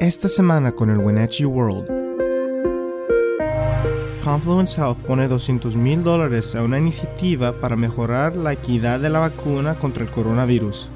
Esta 0.00 0.28
semana 0.28 0.70
con 0.70 0.90
el 0.90 0.98
Wenatchee 0.98 1.44
World. 1.44 1.88
Confluence 4.22 4.80
Health 4.80 4.98
pone 4.98 5.26
200 5.26 5.74
mil 5.74 6.04
dólares 6.04 6.54
a 6.54 6.62
una 6.62 6.78
iniciativa 6.78 7.58
para 7.60 7.74
mejorar 7.74 8.36
la 8.36 8.52
equidad 8.52 9.00
de 9.00 9.10
la 9.10 9.18
vacuna 9.18 9.76
contra 9.76 10.04
el 10.04 10.10
coronavirus. 10.10 10.92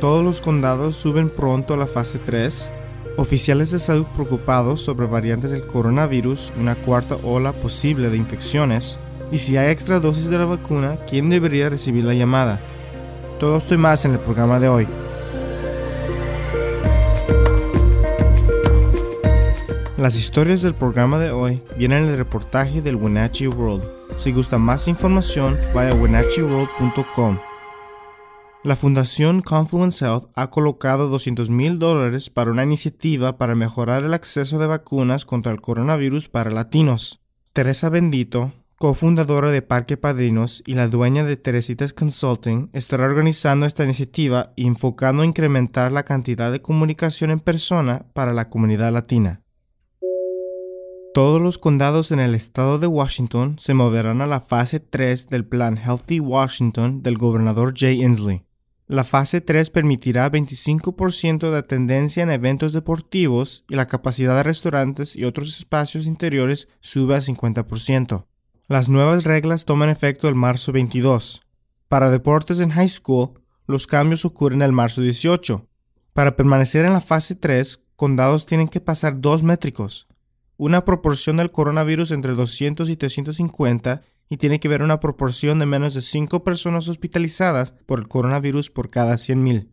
Todos 0.00 0.24
los 0.24 0.40
condados 0.40 0.96
suben 0.96 1.28
pronto 1.28 1.74
a 1.74 1.76
la 1.76 1.86
fase 1.86 2.18
3. 2.18 2.70
Oficiales 3.18 3.72
de 3.72 3.78
salud 3.78 4.06
preocupados 4.14 4.80
sobre 4.80 5.06
variantes 5.06 5.50
del 5.50 5.66
coronavirus, 5.66 6.54
una 6.58 6.76
cuarta 6.76 7.16
ola 7.16 7.52
posible 7.52 8.08
de 8.08 8.16
infecciones, 8.16 8.98
y 9.30 9.36
si 9.36 9.58
hay 9.58 9.70
extra 9.70 10.00
dosis 10.00 10.30
de 10.30 10.38
la 10.38 10.46
vacuna, 10.46 10.98
¿quién 11.06 11.28
debería 11.28 11.68
recibir 11.68 12.04
la 12.04 12.14
llamada? 12.14 12.58
Todo 13.38 13.58
esto 13.58 13.74
y 13.74 13.78
más 13.78 14.06
en 14.06 14.12
el 14.12 14.18
programa 14.18 14.58
de 14.58 14.68
hoy. 14.70 14.88
Las 20.00 20.16
historias 20.16 20.62
del 20.62 20.74
programa 20.74 21.18
de 21.18 21.30
hoy 21.30 21.62
vienen 21.76 22.04
en 22.04 22.08
el 22.08 22.16
reportaje 22.16 22.80
del 22.80 22.96
Wenatchee 22.96 23.48
World. 23.48 23.84
Si 24.16 24.32
gusta 24.32 24.56
más 24.56 24.88
información, 24.88 25.58
vaya 25.74 25.90
a 25.90 25.94
wenatcheeworld.com. 25.94 27.38
La 28.64 28.76
Fundación 28.76 29.42
Confluence 29.42 30.02
Health 30.02 30.30
ha 30.34 30.48
colocado 30.48 31.10
200 31.10 31.50
mil 31.50 31.78
dólares 31.78 32.30
para 32.30 32.50
una 32.50 32.64
iniciativa 32.64 33.36
para 33.36 33.54
mejorar 33.54 34.02
el 34.02 34.14
acceso 34.14 34.58
de 34.58 34.68
vacunas 34.68 35.26
contra 35.26 35.52
el 35.52 35.60
coronavirus 35.60 36.30
para 36.30 36.50
latinos. 36.50 37.20
Teresa 37.52 37.90
Bendito, 37.90 38.54
cofundadora 38.76 39.52
de 39.52 39.60
Parque 39.60 39.98
Padrinos 39.98 40.62
y 40.64 40.76
la 40.76 40.88
dueña 40.88 41.24
de 41.24 41.36
Teresitas 41.36 41.92
Consulting, 41.92 42.70
estará 42.72 43.04
organizando 43.04 43.66
esta 43.66 43.84
iniciativa 43.84 44.54
y 44.56 44.66
enfocando 44.66 45.24
a 45.24 45.26
incrementar 45.26 45.92
la 45.92 46.04
cantidad 46.04 46.50
de 46.50 46.62
comunicación 46.62 47.30
en 47.30 47.40
persona 47.40 48.06
para 48.14 48.32
la 48.32 48.48
comunidad 48.48 48.94
latina. 48.94 49.42
Todos 51.12 51.40
los 51.40 51.58
condados 51.58 52.12
en 52.12 52.20
el 52.20 52.36
estado 52.36 52.78
de 52.78 52.86
Washington 52.86 53.56
se 53.58 53.74
moverán 53.74 54.20
a 54.20 54.26
la 54.26 54.38
fase 54.38 54.78
3 54.78 55.28
del 55.28 55.44
plan 55.44 55.76
Healthy 55.76 56.20
Washington 56.20 57.02
del 57.02 57.18
gobernador 57.18 57.74
Jay 57.76 58.00
Inslee. 58.04 58.44
La 58.86 59.02
fase 59.02 59.40
3 59.40 59.70
permitirá 59.70 60.30
25% 60.30 61.50
de 61.50 61.58
atendencia 61.58 62.22
en 62.22 62.30
eventos 62.30 62.72
deportivos 62.72 63.64
y 63.68 63.74
la 63.74 63.86
capacidad 63.86 64.36
de 64.36 64.44
restaurantes 64.44 65.16
y 65.16 65.24
otros 65.24 65.48
espacios 65.58 66.06
interiores 66.06 66.68
sube 66.78 67.16
a 67.16 67.18
50%. 67.18 68.26
Las 68.68 68.88
nuevas 68.88 69.24
reglas 69.24 69.64
toman 69.64 69.90
efecto 69.90 70.28
el 70.28 70.36
marzo 70.36 70.70
22. 70.70 71.42
Para 71.88 72.12
deportes 72.12 72.60
en 72.60 72.70
high 72.70 72.88
school, 72.88 73.32
los 73.66 73.88
cambios 73.88 74.24
ocurren 74.24 74.62
el 74.62 74.70
marzo 74.70 75.02
18. 75.02 75.66
Para 76.12 76.36
permanecer 76.36 76.86
en 76.86 76.92
la 76.92 77.00
fase 77.00 77.34
3, 77.34 77.80
condados 77.96 78.46
tienen 78.46 78.68
que 78.68 78.80
pasar 78.80 79.20
dos 79.20 79.42
métricos, 79.42 80.06
una 80.60 80.84
proporción 80.84 81.38
del 81.38 81.50
coronavirus 81.50 82.10
entre 82.10 82.34
200 82.34 82.90
y 82.90 82.96
350 82.98 84.02
y 84.28 84.36
tiene 84.36 84.60
que 84.60 84.68
ver 84.68 84.82
una 84.82 85.00
proporción 85.00 85.58
de 85.58 85.64
menos 85.64 85.94
de 85.94 86.02
5 86.02 86.44
personas 86.44 86.86
hospitalizadas 86.86 87.72
por 87.86 87.98
el 87.98 88.08
coronavirus 88.08 88.68
por 88.68 88.90
cada 88.90 89.14
100.000. 89.14 89.70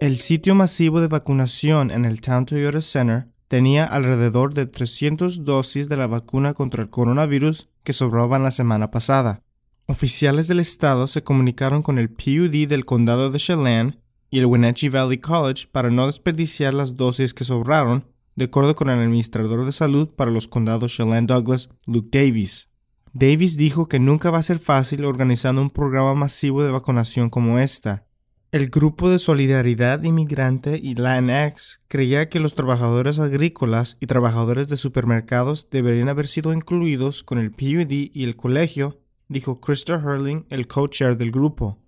El 0.00 0.16
sitio 0.16 0.54
masivo 0.54 1.00
de 1.00 1.08
vacunación 1.08 1.90
en 1.90 2.04
el 2.04 2.20
Town 2.20 2.46
Toyota 2.46 2.80
Center 2.80 3.26
tenía 3.48 3.84
alrededor 3.84 4.54
de 4.54 4.66
300 4.66 5.44
dosis 5.44 5.88
de 5.88 5.96
la 5.96 6.06
vacuna 6.06 6.54
contra 6.54 6.84
el 6.84 6.88
coronavirus 6.88 7.68
que 7.82 7.92
sobraban 7.92 8.44
la 8.44 8.52
semana 8.52 8.92
pasada. 8.92 9.42
Oficiales 9.88 10.46
del 10.46 10.60
estado 10.60 11.08
se 11.08 11.24
comunicaron 11.24 11.82
con 11.82 11.98
el 11.98 12.10
PUD 12.10 12.68
del 12.68 12.84
condado 12.84 13.32
de 13.32 13.40
Chelan 13.40 14.00
y 14.30 14.38
el 14.38 14.46
Wenatchee 14.46 14.88
Valley 14.88 15.18
College 15.18 15.66
para 15.72 15.90
no 15.90 16.06
desperdiciar 16.06 16.74
las 16.74 16.96
dosis 16.96 17.34
que 17.34 17.42
sobraron 17.42 18.04
de 18.36 18.46
acuerdo 18.46 18.74
con 18.74 18.90
el 18.90 18.98
administrador 18.98 19.64
de 19.64 19.72
salud 19.72 20.08
para 20.08 20.30
los 20.30 20.48
condados 20.48 20.92
Chelan 20.92 21.26
Douglas, 21.26 21.70
Luke 21.86 22.08
Davis. 22.10 22.68
Davis 23.12 23.56
dijo 23.56 23.88
que 23.88 23.98
nunca 23.98 24.30
va 24.30 24.38
a 24.38 24.42
ser 24.42 24.58
fácil 24.58 25.04
organizando 25.04 25.60
un 25.60 25.70
programa 25.70 26.14
masivo 26.14 26.62
de 26.62 26.70
vacunación 26.70 27.28
como 27.28 27.58
esta. 27.58 28.06
El 28.52 28.68
grupo 28.68 29.10
de 29.10 29.20
solidaridad 29.20 30.02
inmigrante 30.02 30.78
y 30.82 30.96
Latinx 30.96 31.82
creía 31.86 32.28
que 32.28 32.40
los 32.40 32.56
trabajadores 32.56 33.20
agrícolas 33.20 33.96
y 34.00 34.06
trabajadores 34.06 34.68
de 34.68 34.76
supermercados 34.76 35.68
deberían 35.70 36.08
haber 36.08 36.26
sido 36.26 36.52
incluidos 36.52 37.22
con 37.22 37.38
el 37.38 37.52
PUD 37.52 37.90
y 37.90 38.24
el 38.24 38.34
colegio, 38.34 39.00
dijo 39.28 39.60
Krista 39.60 39.96
Hurling, 39.96 40.46
el 40.50 40.66
co-chair 40.66 41.16
del 41.16 41.30
grupo. 41.30 41.78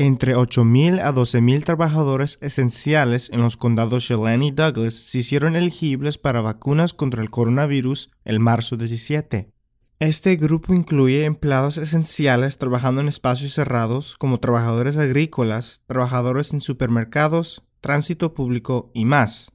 Entre 0.00 0.34
8.000 0.34 0.98
a 1.02 1.12
12.000 1.12 1.62
trabajadores 1.62 2.38
esenciales 2.40 3.28
en 3.34 3.42
los 3.42 3.58
condados 3.58 4.06
Chelan 4.06 4.42
y 4.42 4.50
Douglas 4.50 4.94
se 4.94 5.18
hicieron 5.18 5.56
elegibles 5.56 6.16
para 6.16 6.40
vacunas 6.40 6.94
contra 6.94 7.20
el 7.20 7.28
coronavirus 7.28 8.10
el 8.24 8.40
marzo 8.40 8.78
17. 8.78 9.52
Este 9.98 10.36
grupo 10.36 10.72
incluye 10.72 11.26
empleados 11.26 11.76
esenciales 11.76 12.56
trabajando 12.56 13.02
en 13.02 13.08
espacios 13.08 13.52
cerrados 13.52 14.16
como 14.16 14.40
trabajadores 14.40 14.96
agrícolas, 14.96 15.82
trabajadores 15.86 16.54
en 16.54 16.62
supermercados, 16.62 17.66
tránsito 17.82 18.32
público 18.32 18.90
y 18.94 19.04
más. 19.04 19.52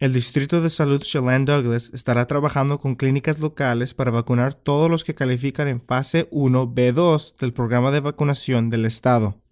El 0.00 0.12
Distrito 0.12 0.62
de 0.62 0.70
Salud 0.70 1.00
Chelan 1.00 1.44
Douglas 1.44 1.92
estará 1.94 2.26
trabajando 2.26 2.78
con 2.78 2.96
clínicas 2.96 3.38
locales 3.38 3.94
para 3.94 4.10
vacunar 4.10 4.54
todos 4.54 4.90
los 4.90 5.04
que 5.04 5.14
califican 5.14 5.68
en 5.68 5.80
fase 5.80 6.26
1 6.32 6.74
B2 6.74 7.36
del 7.36 7.52
programa 7.52 7.92
de 7.92 8.00
vacunación 8.00 8.68
del 8.68 8.84
estado. 8.84 9.45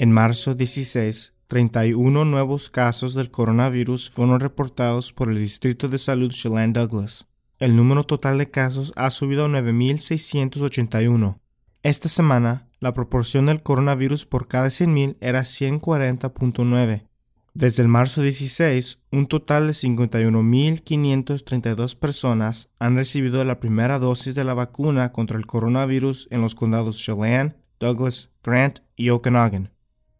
En 0.00 0.10
marzo 0.10 0.56
16, 0.56 1.34
31 1.46 2.24
nuevos 2.24 2.68
casos 2.68 3.14
del 3.14 3.30
coronavirus 3.30 4.10
fueron 4.10 4.40
reportados 4.40 5.12
por 5.12 5.28
el 5.28 5.38
Distrito 5.38 5.88
de 5.88 5.98
Salud 5.98 6.32
Chelan 6.32 6.72
Douglas. 6.72 7.28
El 7.60 7.76
número 7.76 8.02
total 8.02 8.38
de 8.38 8.50
casos 8.50 8.92
ha 8.96 9.12
subido 9.12 9.44
a 9.44 9.48
9.681. 9.48 11.38
Esta 11.84 12.08
semana, 12.08 12.68
la 12.80 12.92
proporción 12.92 13.46
del 13.46 13.62
coronavirus 13.62 14.26
por 14.26 14.48
cada 14.48 14.66
100.000 14.66 15.16
era 15.20 15.42
140.9. 15.42 17.06
Desde 17.54 17.84
el 17.84 17.88
marzo 17.88 18.22
16, 18.22 18.98
un 19.12 19.26
total 19.26 19.68
de 19.68 19.74
51.532 19.74 21.96
personas 21.96 22.68
han 22.80 22.96
recibido 22.96 23.44
la 23.44 23.60
primera 23.60 24.00
dosis 24.00 24.34
de 24.34 24.42
la 24.42 24.54
vacuna 24.54 25.12
contra 25.12 25.38
el 25.38 25.46
coronavirus 25.46 26.26
en 26.32 26.40
los 26.40 26.56
condados 26.56 26.98
Chelan, 26.98 27.56
Douglas, 27.78 28.30
Grant 28.42 28.80
y 28.96 29.10
Okanagan 29.10 29.73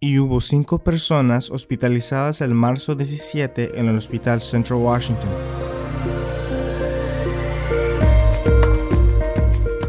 y 0.05 0.19
hubo 0.19 0.43
cinco 0.43 0.81
personas 0.81 1.51
hospitalizadas 1.51 2.43
el 2.43 2.55
marzo 2.55 2.95
17 2.95 3.81
en 3.81 3.89
el 3.89 3.97
Hospital 3.97 4.39
Central 4.39 4.81
Washington. 4.81 5.31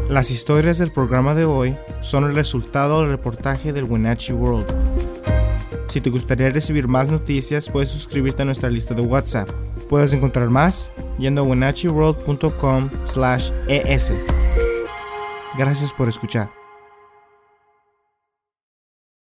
Las 0.08 0.30
historias 0.30 0.78
del 0.78 0.90
programa 0.90 1.34
de 1.34 1.44
hoy 1.44 1.76
son 2.00 2.24
el 2.24 2.34
resultado 2.34 3.02
del 3.02 3.10
reportaje 3.10 3.74
del 3.74 3.84
Wenatchee 3.84 4.32
World. 4.32 4.64
Si 5.88 6.00
te 6.00 6.08
gustaría 6.08 6.48
recibir 6.48 6.88
más 6.88 7.10
noticias, 7.10 7.68
puedes 7.68 7.90
suscribirte 7.90 8.40
a 8.40 8.46
nuestra 8.46 8.70
lista 8.70 8.94
de 8.94 9.02
WhatsApp. 9.02 9.50
Puedes 9.90 10.14
encontrar 10.14 10.48
más 10.48 10.92
yendo 11.18 11.42
a 11.42 11.44
wenatcheeworld.com/es. 11.44 14.12
Gracias 15.58 15.92
por 15.92 16.08
escuchar. 16.08 16.65